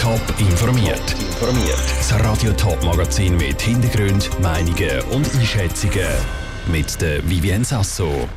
[0.00, 1.12] Top informiert.
[1.18, 1.82] Informiert.
[1.98, 6.06] Das Radio Top Magazin mit Hintergrund, Meinungen und Einschätzungen
[6.70, 8.28] mit der Vivien Sasso.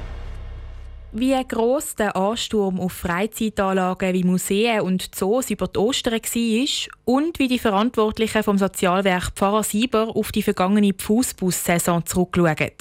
[1.12, 7.38] Wie gross der Ansturm auf Freizeitanlagen wie Museen und Zoos über die Ostern war und
[7.38, 12.72] wie die Verantwortlichen vom Sozialwerk Pfarrer Sieber auf die vergangene Fußbus-Saison zurückschauen.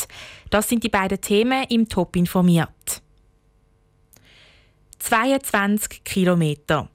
[0.49, 3.03] Das sind die beiden Themen im Top informiert.
[5.01, 6.89] 22 Kilometer.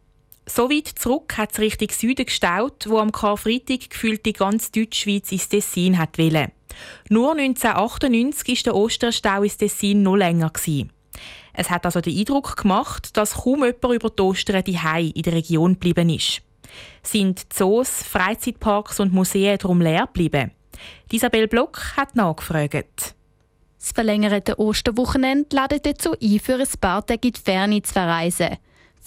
[0.48, 5.32] So weit zurück hat es Richtung Süden gestaut, wo am Karfreitag gefühlt die ganze Deutschschweiz
[5.32, 6.52] ins Tessin hat wollen.
[7.10, 10.52] Nur 1998 war der Osterstau ins Tessin noch länger.
[10.52, 10.92] Gewesen.
[11.54, 14.78] Es hat also den Eindruck gemacht, dass kaum jemand über die Ostern die
[15.16, 16.42] in der Region geblieben ist.
[17.02, 20.52] Sind Zoos, Freizeitparks und Museen darum leer geblieben?
[21.12, 23.16] Isabel Block hat nachgefragt.
[23.80, 28.58] Das verlängerte Osterwochenende ladet dazu ein, für ein paar Tage in die Ferne zu verreisen.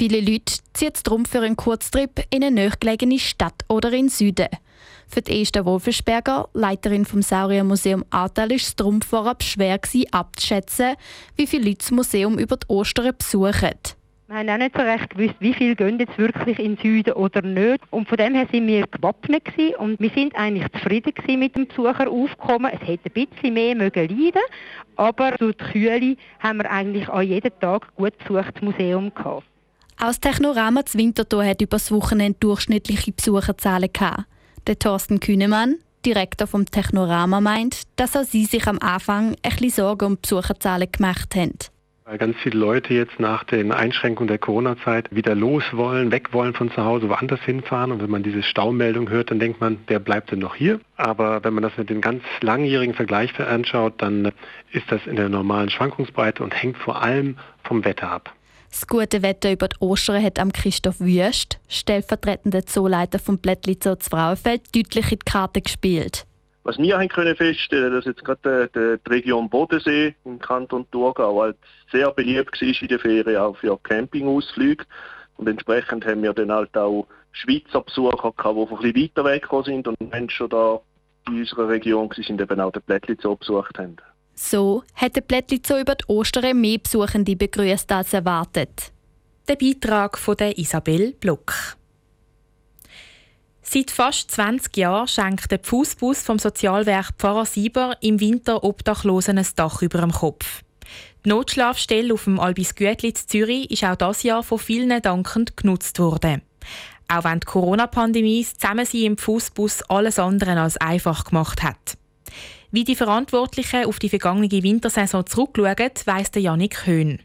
[0.00, 4.46] Viele Leute ziehen darum für einen Kurztrip in eine nächstgelegene Stadt oder in den Süden.
[5.08, 10.94] Für die Esther Wolfensberger, Leiterin vom Sauriermuseum Ahrtal, ist es darum vorab schwer gewesen, abzuschätzen,
[11.34, 13.72] wie viele Leute das Museum über die Ostern besuchen.
[14.28, 17.14] Wir haben auch nicht so recht gewusst, wie viele gehen jetzt wirklich in den Süden
[17.14, 17.80] oder nicht.
[17.90, 21.56] Und von dem her sind wir gewappnet gewesen und wir sind eigentlich zufrieden gewesen mit
[21.56, 22.70] dem Besucheraufkommen.
[22.72, 24.42] Es hätte ein bisschen mehr mögen leiden,
[24.94, 29.42] aber durch die Kühle haben wir eigentlich an jedem Tag gut besuchtes Museum gehabt.
[30.00, 34.26] Auch das Technorama zu Winterthur hat das Wochenende durchschnittliche Besucherzahlen gehabt.
[34.68, 35.74] Der Thorsten Kühnemann,
[36.06, 41.34] Direktor vom Technorama, meint, dass auch sie sich am Anfang bisschen Sorgen um Besucherzahlen gemacht
[41.34, 41.58] haben.
[42.04, 46.54] Weil ganz viele Leute jetzt nach den Einschränkungen der Corona-Zeit wieder los wollen, weg wollen
[46.54, 47.90] von zu Hause, woanders hinfahren.
[47.90, 50.78] Und wenn man diese Staumeldung hört, dann denkt man, der bleibt denn noch hier.
[50.96, 54.30] Aber wenn man das mit dem ganz langjährigen Vergleich anschaut, dann
[54.70, 58.32] ist das in der normalen Schwankungsbreite und hängt vor allem vom Wetter ab.
[58.70, 63.96] Das gute Wetter über die Ostern hat am Christoph Wüst, stellvertretender Zooleiter vom Blättli Zoo
[63.98, 66.26] Frauenfeld, deutlich in die Karte gespielt.
[66.64, 71.56] Was wir haben können feststellen, dass jetzt gerade die, Region Bodensee im Kanton Thurgau halt
[71.90, 74.84] sehr beliebt war in der Ferien auch für Campingausflüge.
[75.38, 79.24] Und entsprechend haben wir dann halt auch Schweizer Besucher gehabt, die von ein bisschen weiter
[79.24, 80.80] weg sind und Menschen da
[81.28, 83.96] in unserer Region sind, eben auch den Blättli Zoo besucht haben.
[84.40, 88.92] So hat der Blättli Zoo über die Ostern mehr Besuchende begrüßt als erwartet.
[89.48, 91.76] Der Beitrag von der Isabel Block.
[93.62, 99.46] Seit fast 20 Jahren schenkt der Fußbus vom Sozialwerk Pfarrer Sieber im Winter Obdachlosen ein
[99.56, 100.62] Dach über dem Kopf.
[101.24, 105.56] Die Notschlafstelle auf dem Albis Güetli in Zürich ist auch das Jahr von vielen dankend
[105.56, 106.42] genutzt worden.
[107.08, 111.98] Auch wenn die Corona-Pandemie das Zusammensein im Fußbus alles andere als einfach gemacht hat.
[112.70, 117.20] Wie die Verantwortlichen auf die vergangene Wintersaison zurückschauen, weiss der Janik Höhn.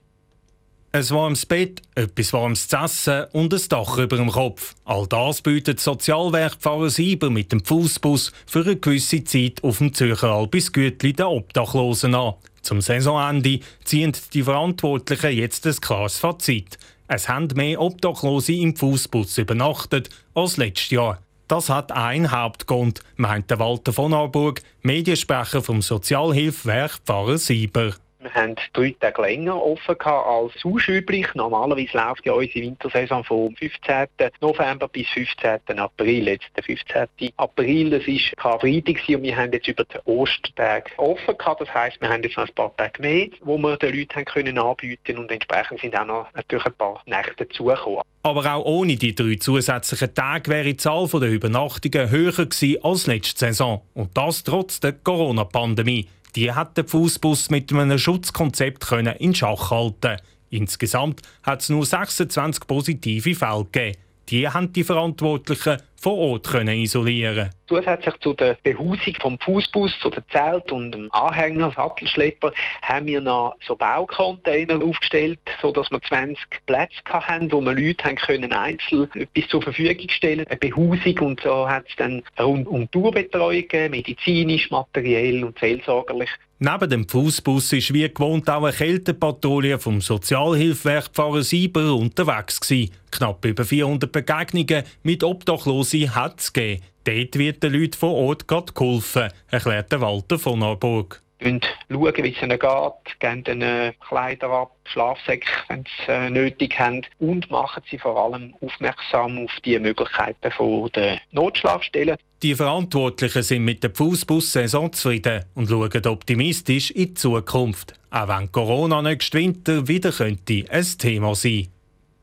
[0.94, 4.76] Ein warmes Bett, etwas warmes zu essen und ein Dach über dem Kopf.
[4.86, 9.94] All das bietet Sozialwerk Pfarrer Sieber mit dem Fußbus für eine gewisse Zeit auf dem
[9.94, 12.36] Zürcher Albis Gütli den Obdachlosen an.
[12.62, 16.78] Zum Saisonende ziehen die Verantwortlichen jetzt ein klares Fazit.
[17.08, 21.23] Es haben mehr Obdachlose im Fußbus übernachtet als letztes Jahr.
[21.48, 27.94] Das hat einen Hauptgrund, meint Walter von Arburg, Mediensprecher vom Sozialhilfewerk Pfarrer Sieber.
[28.24, 31.28] Wir haben drei Tage länger offen als sonst üblich.
[31.36, 34.08] Normalerweise läuft ja unsere Wintersaison vom 15.
[34.40, 35.78] November bis 15.
[35.78, 36.30] April.
[36.30, 37.08] Jetzt der 15.
[37.36, 41.60] April, das ist Karfreitag und wir haben jetzt über den Ostertag offen gehabt.
[41.60, 44.26] Das heisst, wir haben jetzt noch ein paar Tage mehr, wo wir den Leuten haben
[44.26, 48.04] können anbieten und entsprechend sind auch noch natürlich ein paar Nächte dazugekommen.
[48.26, 53.06] Aber auch ohne die drei zusätzlichen Tage wäre die Zahl der Übernachtungen höher gewesen als
[53.06, 53.82] letzte Saison.
[53.94, 56.08] Und das trotz der Corona-Pandemie.
[56.36, 60.18] Die hat der Fußbus mit einem Schutzkonzept in Schach halten.
[60.50, 63.98] Insgesamt hat es nur 26 positive Fälle gegeben.
[64.30, 70.10] Die haben die Verantwortlichen vor Ort können isolieren Zusätzlich zu der Behausung vom Fußbus, zu
[70.10, 76.38] dem Zelt und dem Anhänger, Sattelschlepper, haben wir noch so Baucontainer aufgestellt, sodass wir 20
[76.66, 81.42] Plätze hatten, wo wir Leute haben können einzeln etwas zur Verfügung stellen, eine Behausung und
[81.42, 86.30] so hat es dann rund um Tourbetreuung gegeben, medizinisch, materiell und seelsorgerlich.
[86.66, 92.92] Neben dem Fußbus ist wie gewohnt auch eine Kältepatrouille vom Sozialhilfewerk Pfarrer Sieber unterwegs gewesen.
[93.12, 96.84] Knapp über 400 Begegnungen mit Obdachlosen hat es gegeben.
[97.06, 102.42] Dort wird den Leuten vor Ort geholfen, erklärt Walter von Norburg und schauen, wie es
[102.42, 107.98] ihnen geht, geben ihnen Kleider ab, Schlafsäcke, wenn sie äh, nötig haben und machen sie
[107.98, 112.18] vor allem aufmerksam auf die Möglichkeiten von der Notschlafstellen.
[112.42, 118.52] Die Verantwortlichen sind mit der Fußbus-Saison zufrieden und schauen optimistisch in die Zukunft, auch wenn
[118.52, 121.68] Corona nächsten Winter wieder könnte ein Thema sein.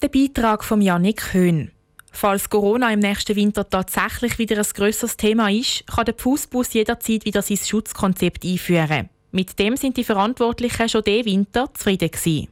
[0.02, 1.70] Der Beitrag von Yannick Höhn.
[2.12, 7.24] Falls Corona im nächsten Winter tatsächlich wieder ein grösseres Thema ist, kann der Fußbus jederzeit
[7.24, 9.08] wieder sein Schutzkonzept einführen.
[9.32, 12.48] Mit dem sind die Verantwortlichen schon diesen Winter zufrieden gewesen.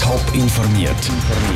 [0.00, 0.94] Top informiert,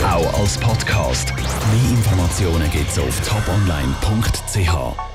[0.02, 1.32] auch als Podcast.
[1.36, 5.07] Mehr Informationen gibt es auf toponline.ch.